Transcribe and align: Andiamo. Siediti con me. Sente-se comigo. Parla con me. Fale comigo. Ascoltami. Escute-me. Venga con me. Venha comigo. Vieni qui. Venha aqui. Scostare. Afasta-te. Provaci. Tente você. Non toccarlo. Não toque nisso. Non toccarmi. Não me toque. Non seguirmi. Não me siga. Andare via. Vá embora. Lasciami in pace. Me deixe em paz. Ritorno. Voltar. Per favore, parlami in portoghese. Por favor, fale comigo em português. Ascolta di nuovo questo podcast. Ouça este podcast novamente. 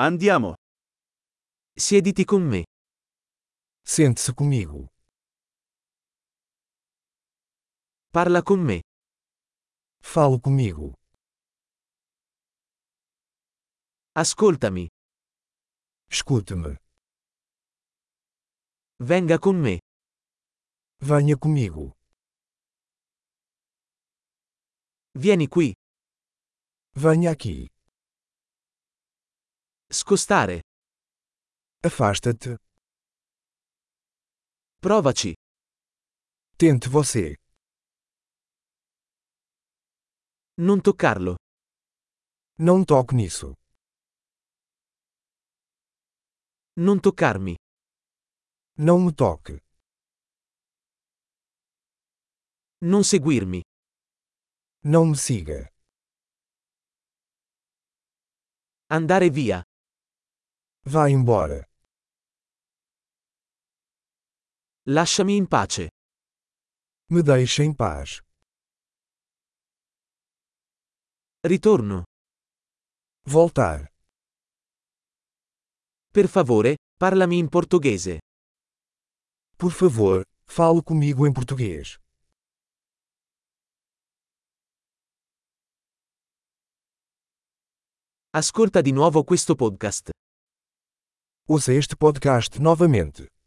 Andiamo. 0.00 0.54
Siediti 1.74 2.24
con 2.24 2.46
me. 2.46 2.62
Sente-se 3.84 4.32
comigo. 4.32 4.86
Parla 8.12 8.42
con 8.44 8.62
me. 8.62 8.80
Fale 10.00 10.38
comigo. 10.40 10.94
Ascoltami. 14.14 14.86
Escute-me. 16.08 16.78
Venga 19.00 19.40
con 19.40 19.60
me. 19.60 19.80
Venha 21.00 21.36
comigo. 21.36 21.96
Vieni 25.14 25.48
qui. 25.48 25.74
Venha 26.94 27.32
aqui. 27.32 27.68
Scostare. 29.90 30.60
Afasta-te. 31.80 32.58
Provaci. 34.78 35.32
Tente 36.56 36.90
você. 36.90 37.36
Non 40.60 40.82
toccarlo. 40.82 41.36
Não 42.58 42.84
toque 42.84 43.14
nisso. 43.16 43.54
Non 46.76 47.00
toccarmi. 47.00 47.56
Não 48.76 48.98
me 49.00 49.12
toque. 49.14 49.58
Non 52.82 53.04
seguirmi. 53.04 53.62
Não 54.84 55.06
me 55.06 55.16
siga. 55.16 55.66
Andare 58.90 59.30
via. 59.30 59.62
Vá 60.90 61.10
embora. 61.10 61.60
Lasciami 64.86 65.36
in 65.36 65.46
pace. 65.46 65.88
Me 67.10 67.22
deixe 67.22 67.62
em 67.62 67.74
paz. 67.74 68.20
Ritorno. 71.44 72.04
Voltar. 73.26 73.92
Per 76.10 76.26
favore, 76.26 76.76
parlami 76.96 77.36
in 77.36 77.48
portoghese. 77.50 78.18
Por 79.58 79.72
favor, 79.72 80.24
fale 80.46 80.82
comigo 80.82 81.26
em 81.26 81.32
português. 81.34 81.98
Ascolta 88.30 88.80
di 88.80 88.92
nuovo 88.92 89.22
questo 89.24 89.54
podcast. 89.54 90.17
Ouça 91.50 91.72
este 91.72 91.96
podcast 91.96 92.60
novamente. 92.60 93.37